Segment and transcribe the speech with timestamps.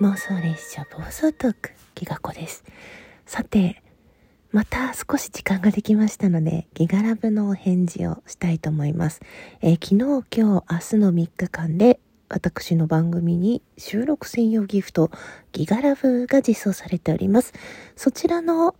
[0.00, 2.64] 妄想列車暴走トーク、ギガ子です。
[3.26, 3.82] さて、
[4.50, 9.20] また少し時間ができましたので、ギガラブのお返事をしたいと思います。
[9.60, 9.94] えー、昨日、
[10.34, 12.00] 今日、明日の3日間で、
[12.30, 15.10] 私の番組に収録専用ギフト、
[15.52, 17.52] ギガラブが実装されております。
[17.94, 18.74] そちらの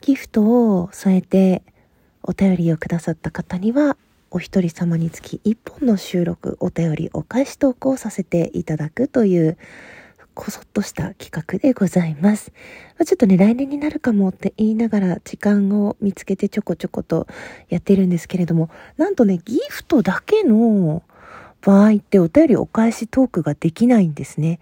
[0.00, 1.62] ギフトを添えて
[2.24, 3.96] お便りをくださった方には、
[4.32, 9.56] お一人様につき一本の収録、お便り、お返し投稿させていただくという、
[10.34, 12.52] こそっとした企画でございます。
[13.04, 17.26] ちょっとね、来年になるかもって言いながら時間を見つけてちょこちょこと
[17.68, 21.02] やってるんですけれども、なんとね、ギフトだけの
[21.60, 24.60] 場合ってお便りお返しトークができないんですね。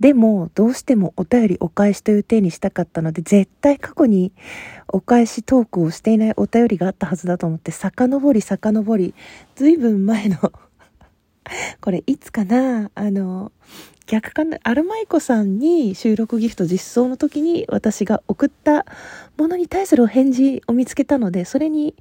[0.00, 4.32] でも、どうしてもお便りお返しという体にしたかったので、絶対過去に
[4.88, 9.14] お返しトークをしていないお便りがあったはずだと思って、遡り遡り、
[9.56, 10.38] ずいぶん前の
[11.80, 13.52] これいつかなあの、
[14.10, 18.84] 逆かなアルマイコさんに収録ギフト実装の時に私が送った
[19.38, 21.94] ものに対するお返事を見つけたので、それに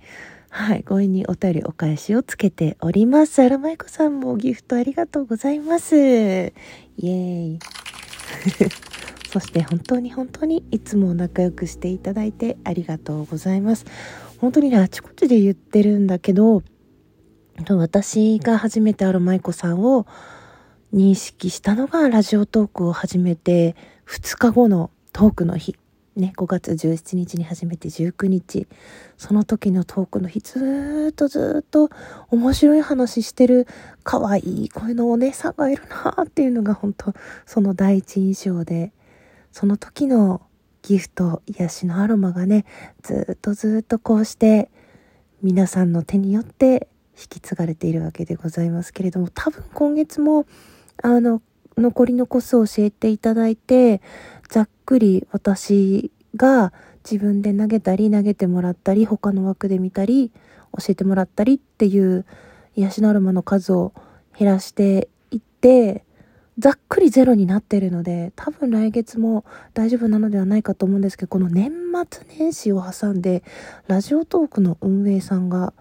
[0.49, 3.43] はい、ご縁にお便りお返しをつけております。
[3.43, 5.95] アラマイコさんもギフトありがとうございます。
[5.95, 7.59] イエーイ。
[9.31, 13.85] そして本当に本当にいつも仲良くしていただいてありがとうございます。
[14.39, 16.63] 本当にね、あちこちで言ってるんだけど、
[17.69, 20.07] 私が初めてアロマイコさんを
[20.93, 23.75] 認識したのがラジオトークを始めて
[24.07, 25.75] 2日後のトークの日。
[26.15, 28.67] ね、5月17日に始めて19日、
[29.15, 31.89] その時のトークの日、ずっとずっと
[32.29, 33.67] 面白い話してる
[34.03, 37.13] 可愛い声のお姉さんがいるなっていうのが本当
[37.45, 38.91] その第一印象で、
[39.53, 40.41] その時の
[40.81, 42.65] ギフト、癒しのアロマがね、
[43.01, 44.69] ずっとずっとこうして
[45.41, 50.45] 皆さんの手によって引き継がれているわけでございますけれども、多分今月も、
[51.01, 51.41] あの、
[51.77, 54.01] 残りのコスを教えていただいて、
[54.49, 56.73] ざっくり私が
[57.09, 60.31] 自分で投げたり投げてもらったり他の枠で見たり
[60.77, 62.25] 教えてもらったりっていう
[62.75, 63.93] 癒しのアロマの数を
[64.37, 66.03] 減らしていって
[66.57, 71.71] ざっくりゼロになってるので多分来月も大丈夫なのではないかと思うんですけどこの年
[72.09, 73.43] 末年始を挟んで
[73.87, 75.73] ラジオトークの運営さんが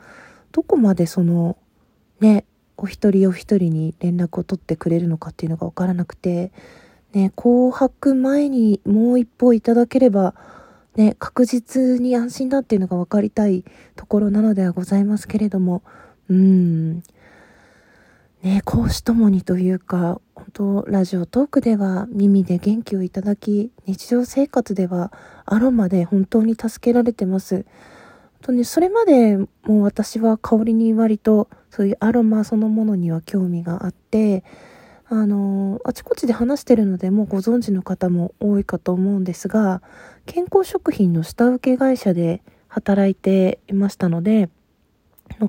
[0.53, 1.57] どこまでその
[2.21, 2.45] ね
[2.79, 6.53] お一人お一人に連絡を取ってくれるのかっていうのが分からなくて
[7.13, 10.35] ね、紅白前にもう一歩いただければ、
[10.97, 13.65] ね、確実に安心だっていうのが分かりたい
[13.97, 15.83] ところなのではございますけれども、
[16.29, 17.03] うん。
[18.43, 25.13] ね、講師ともにというか、本当ラジオトークでは耳で元気をいただき、日常生活では
[25.47, 27.65] アロマで本当に助けられてます。
[28.43, 34.45] とね、それまでもう私は香りに割とそういうアロマそのものには興味があって、
[35.11, 39.83] あの、あちこちで話してるのでもうご存知の方も多いかと思うんですが、
[40.27, 44.51] 健康食品の下請け会社で働いていましたので、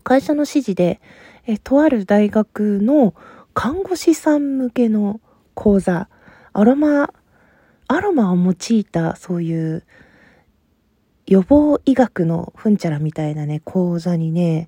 [0.03, 1.01] 会社の指示で、
[1.45, 3.13] えとある大学の
[3.53, 5.19] 看護師さん向けの
[5.53, 6.09] 講座、
[6.53, 7.13] アロマ、
[7.87, 9.83] アロマを用いたそういう
[11.29, 14.67] 予防医学のふんちゃらみたいなね、講座にね、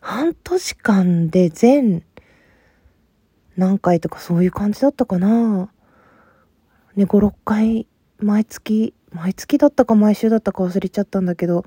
[0.00, 2.02] 半年間で全
[3.58, 5.70] 何回とかそういう感じだったかな。
[6.96, 7.86] ね、5、6回、
[8.18, 11.66] 毎月、毎月だったか毎週だったか忘れちゃったんだけど、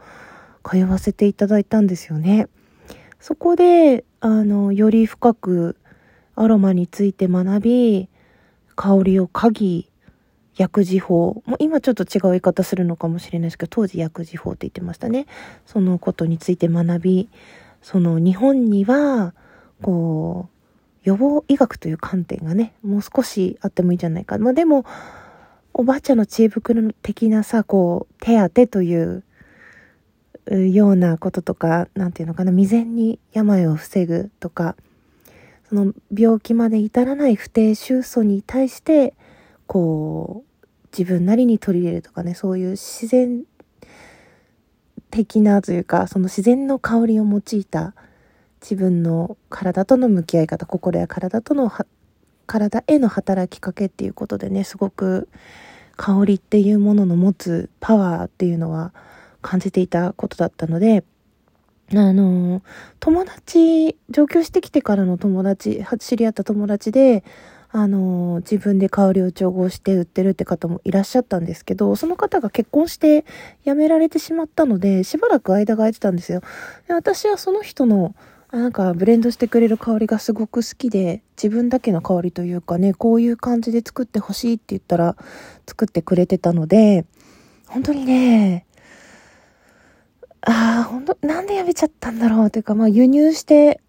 [0.67, 2.47] 通わせていただいたんですよね。
[3.19, 5.77] そこで、あの、より深く
[6.33, 8.09] アロマについて学び、
[8.75, 9.91] 香りを嗅ぎ、
[10.55, 11.41] 薬事法。
[11.45, 15.25] もう今ちょっと違う言い方するのかもしれないですけど、当時薬事法って言ってましたね。
[15.65, 17.29] そのことについて学び、
[17.81, 19.33] その日本には、
[19.81, 20.53] こう、
[21.03, 24.37] 予防医学という観点がね、もう少しあってもいいんじゃないか。
[24.37, 24.85] まあでも、
[25.73, 29.23] おばあちゃんの知恵袋的なさ、こう、手当という
[30.49, 34.75] ようなこととか、なんていうのかな、未然に病を防ぐとか、
[35.67, 39.15] その病気まで至らない不定収素に対して、
[39.67, 40.67] こう、
[40.97, 43.43] 自分なりに取り入れるとかね、そういう自然
[45.09, 47.93] 的なというか、その自然の香りを用いた
[48.63, 51.69] 自分の体との向き合い方心や体との
[52.47, 55.27] 体への働きかけっていうことでねすごく
[55.97, 58.93] 香りっていうものの持つパワーっていうのは
[59.41, 61.03] 感じていたことだったので
[61.93, 62.63] あの
[63.01, 67.25] 友達上京してきてからの友達知り合った友達で
[67.75, 73.25] あの自分で香りを調合して売ってるって方もいらっしゃったんですけど、その方が結婚して
[73.65, 76.41] 辞められてしまったので、しばらく間が空いてたんですよ。
[76.87, 78.13] で私はその人の
[78.51, 85.15] なんかブレンドしてくれる香りがすごく好きで、自分だけの香りというかね、こういう感じで作ってほしいって言ったら
[85.67, 87.07] 作ってくれてたので、
[87.65, 88.67] 本当にね、
[90.41, 93.81] ああ、本当なんでやめちゃったんだろうというか、まあ輸入して、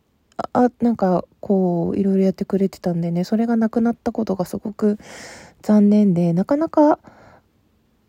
[0.53, 4.99] あ、なんかこう、いろいろやってくれてたんでね、それがなくなったことがすごく
[5.63, 6.99] 残念で、なかなか、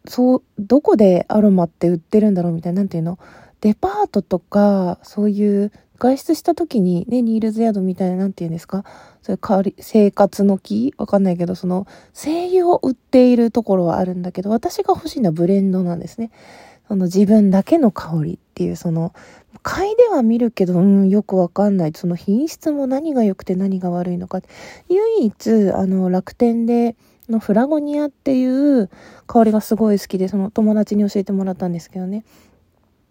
[0.07, 3.19] そう、どこでアロマって売ってるんだろうみたいな、なんていうの？
[3.61, 8.83] デパートとか、そういう外出した時にね、ニールズヤードみたいな、なんて言うんですか？
[9.21, 10.93] そういう香り、生活の木？
[10.97, 16.29] わかんないけど、その、精油を売っているところはあるんだけど、私が欲しいのはブレンドなんですね。
[16.87, 19.13] その自分だけの香りっていう、その、
[19.63, 21.91] 嗅いでは見るけど、うん、よくわかんない。
[21.95, 24.41] その品質も何が良くて何が悪いのか。
[24.89, 26.95] 唯一、あの、楽天で、
[27.29, 28.89] のフラゴニアっていう
[29.27, 32.23] 香りがすごい好きで、その友達に教えてもらったんですけどね。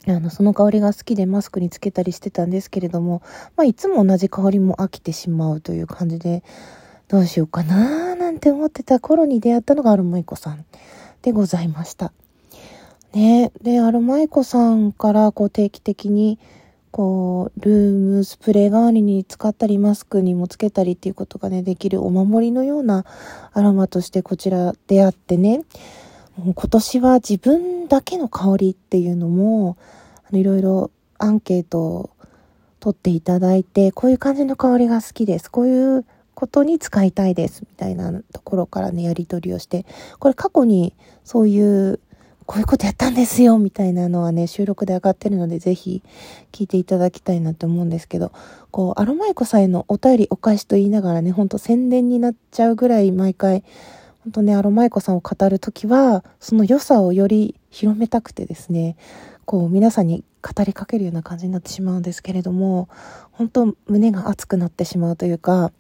[0.07, 3.23] あの、その香りが好きでマスクにつけたりしてたんですけれども、
[3.57, 6.43] まあ、いつも同じ香りも飽きてしまうという感じで、
[7.09, 10.65] どうしようかなーなんて思ってた頃に出会ったのがアロマイコさん
[11.23, 12.13] でございました。
[13.15, 16.39] ねで、アロマイコさんからこう定期的に、
[16.91, 23.05] こう、ルームスプレー代わりに使ったり、マスクにもつけたりっていうことがね、できるお守りのような
[23.53, 25.63] アロマとしてこちら出会ってね、
[26.37, 29.77] 今年は自分だけの香りっていうのも、
[30.25, 32.11] あのいろいろアンケートを
[32.81, 35.51] 取っていただいて、こういう感じの香りが好きです。
[35.51, 37.63] こういうことに使いたいです。
[37.63, 39.87] みたいなところからね、やり取りをして、
[40.19, 40.95] これ過去に
[41.25, 42.01] そういう、
[42.47, 46.03] こういうことやったんですよみたいなのはね、収録で上がってるので、ぜひ
[46.53, 48.33] 聞いていただきたいなと思うんですけど、
[48.71, 53.65] こう、アロマイコさんへのお便りお返しと言いながらね、ほんと宣伝になっちゃうぐらい毎回、
[54.25, 58.97] 本当ね、アロマイコさんを語るときは、その良さをより広めたくてですね、
[59.47, 62.89] こう皆さんに語りかけるような感じになってしまうんですけれども、
[63.33, 65.73] 本当胸が熱くなってしまうというか、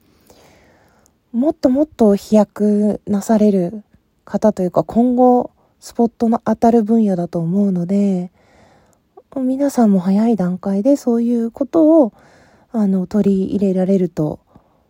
[1.33, 3.83] もっともっと飛躍なされる
[4.25, 8.31] 方というか、今後スポットの当たる分野だと思うので、
[9.37, 12.13] 皆さんも早い段階でそういうことを
[12.71, 14.41] あの取り入れられると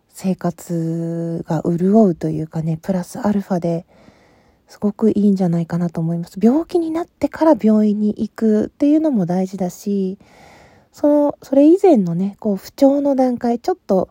[0.09, 3.85] 生活が潤うというかね、プラスアルファで
[4.67, 6.39] すごくいいんじゃないかなと思います。
[6.41, 10.17] 病気になってから病院に行くっていうのも大事だし、
[10.91, 14.09] その、それ以前のね、こう不調の段階、ちょっと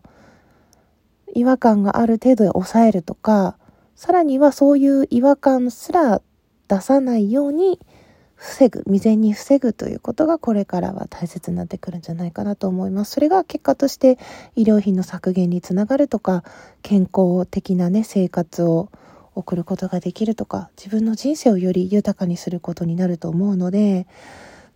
[1.33, 3.57] 違和感がある程度で抑えるとか、
[3.95, 6.21] さらにはそういう違和感すら
[6.67, 7.79] 出さないように
[8.35, 13.11] 防ぐ、未然に防ぐということがこれからは大切になってくるんじゃないかなと思います。
[13.11, 14.17] それが結果として
[14.55, 16.43] 医療費の削減につながるとか、
[16.81, 18.89] 健康的なね、生活を
[19.35, 24.07] 送ることができるとか、自分の人生をより豊かにすることになると思うので、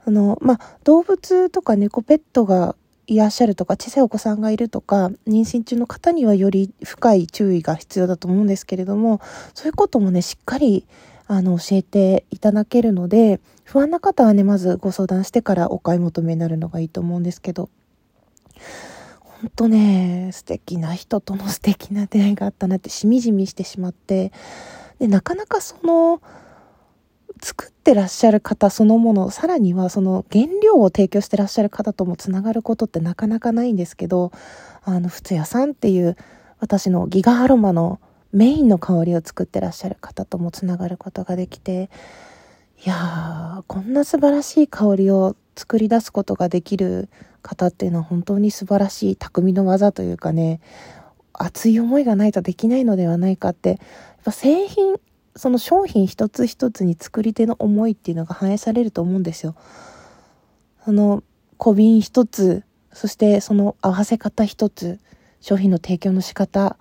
[0.05, 2.75] あの、まあ、動物とか猫、ペットが
[3.07, 9.21] いらっしゃるとか、小さいお子さんがいるとか、妊娠中の方にはより深い注意が必要だと思うんですけれども、
[9.53, 10.85] そういうこともね、しっかり
[11.31, 17.69] あの、教えていただけるので、不安な方はね、まずご相談してからお買い求めになるのがいいと思うんですけど、
[19.19, 24.31] ほんとね、素敵な人との素敵な出会いがあったなってしみじみしてしまって、
[24.97, 26.19] で、なかなかその、
[27.43, 34.31] 作ってらっしゃる方そのもの、さらにはその原料を提供してらっしゃる方ともつながることってなかなかないんですけど、
[34.83, 36.17] あの、ふつやさんっていう
[36.59, 37.99] 私のギガアロマの
[38.31, 41.89] メインの香りを作ってらっしゃる方ともつながることができて
[42.85, 47.09] いやーこんな素晴らしい香りを作り出すことができる
[47.41, 50.61] 方っていうのは本当に素晴らしい匠の技というかね
[51.33, 53.79] 熱い思いがないとできないのではないかってやっ
[54.25, 54.95] ぱ製品
[55.35, 59.55] その商品一つ一つに作り手の思いっていうのが反映されると思うんですよ。
[60.83, 61.23] その
[61.57, 64.99] 小瓶一つそしてその合わせ方一つ
[65.39, 66.77] 商品の提供の仕方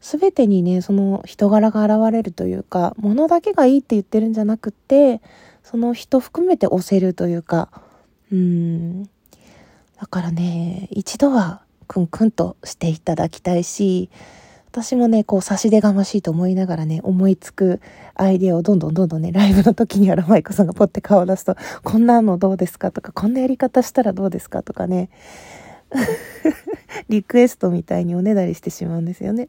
[0.00, 5.20] 全てにねその人柄が現れるというか物だけがいいって言ってるんじゃなくって
[5.62, 7.68] その人含めて押せるというか。
[8.32, 9.04] うん。
[9.04, 14.10] だからね一度はクンクンとしていただきたいし
[14.70, 17.80] 私もね、こう差し出がましいと思いながらね、思いつく
[18.14, 22.90] アイディアをどんどんどんどんね、ライブの時にはラマイコさんがポッて顔を出すと、こんなのどうですか？
[22.92, 24.62] とか、こんなやり方したらどうですか？
[24.62, 25.08] とかね、
[27.08, 29.48] リクエストみたいにおねだりしてしまうんですよね。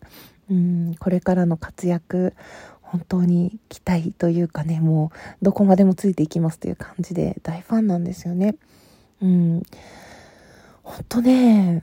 [0.50, 2.34] うん、これからの活躍、
[2.82, 8.56] 本当に期待というかね、もうどこまでもついていきますという感じで大ファンなんですよね。
[9.22, 9.64] うん。
[10.82, 11.82] 本当ね、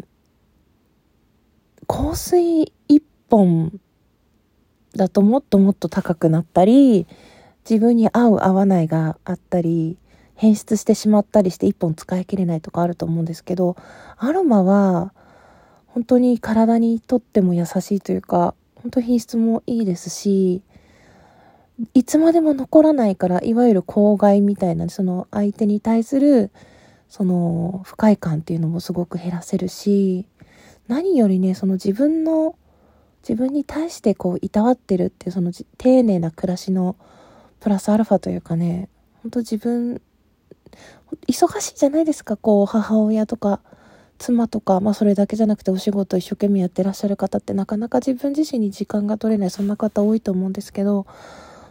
[1.86, 3.78] 香水一本
[4.96, 7.06] だともっともっと高くなったり、
[7.68, 9.98] 自分に合う合わないがあったり、
[10.34, 13.76] 変質してしまったりして一本使い切れないとかあると思うんですけど、
[14.18, 15.12] アロマは
[15.96, 20.62] 本当に体にとっても優しいというか、本当品質もいいですし、
[21.94, 26.50] いつまでも残らないから、いわゆる公害みたいな、その相手に対する、
[27.08, 30.28] その不快感っていうのもすごく減らせるし、
[30.86, 32.56] 何よりね、その自分の、
[33.26, 36.96] 自分に対してこう、いたわってるっていう、その丁寧な暮らしの
[37.58, 38.90] プラスアルファというかね、
[39.22, 40.02] 本当自分
[41.26, 43.62] 忙しいじゃないですか、こう、母親とか、
[44.18, 51.06] 妻とか、まあそれだけじゃなくてお仕事一生懸命やってらっしゃる方ってなかなか自分自身に時間が取れない、そんな方多いと思うんですけど、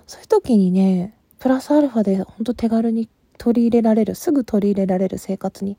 [0.07, 5.77] そういう時にね、プラスアルファで本当手軽に取り入れられる、すぐ取り入れられる生活に、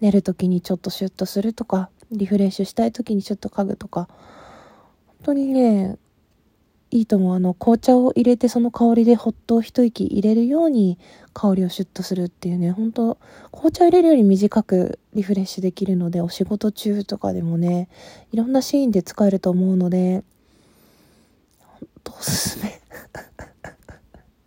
[0.00, 4.08] 寝る時にちょっとシュッとするとか、リフレッシュしたい時にちょっと家具とか、
[5.06, 5.98] 本当にね、
[6.90, 7.34] いいと思う。
[7.34, 10.98] あの、紅茶を入れてその香りでほっと一息入れるように
[11.34, 13.18] 香りをシュッとするっていうね、本当
[13.52, 17.88] 紅茶入れるより短くリフレッシュできるので、お仕事中とかでもね、
[18.32, 20.24] いろんなシーンで使えると思うので、
[21.60, 22.80] 本当おすすめ。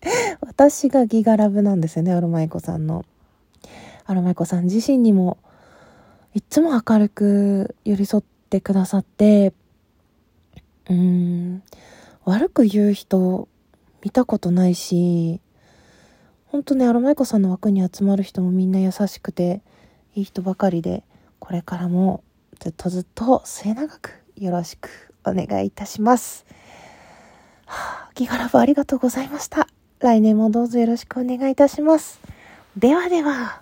[0.41, 3.05] 私がギガラブなんですよね、アロマイコさんの。
[4.05, 5.37] アロマイコさん自身にも、
[6.33, 9.53] いつも明るく寄り添ってくださって、
[10.89, 11.63] うーん、
[12.25, 13.47] 悪く言う人
[14.03, 15.41] 見たことないし、
[16.45, 19.61] ほんとね、アロマイコさんの枠に集まる人もみんな優しくて、
[20.15, 21.03] いい人ばかりで、
[21.39, 22.23] これからも
[22.59, 24.89] ずっとずっと末永くよろしく
[25.25, 26.45] お願いいたします。
[27.65, 29.67] はあ、ギガラブありがとうございました。
[29.99, 32.19] 来年もどうぞよろしくお願いいたします。
[32.77, 33.61] ではでは、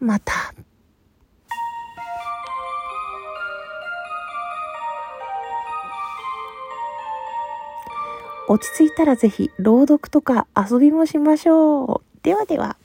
[0.00, 0.32] また。
[8.48, 12.22] 落ち着いたらぜひ朗読とか遊びもしましょう。
[12.22, 12.76] ではでは。